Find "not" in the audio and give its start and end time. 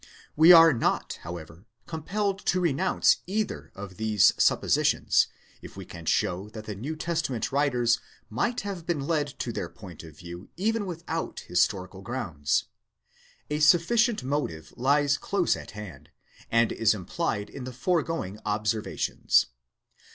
0.73-1.19